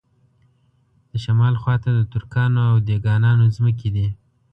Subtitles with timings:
[1.11, 4.07] د شمال خواته د ترکانو او دېګانانو ځمکې دي.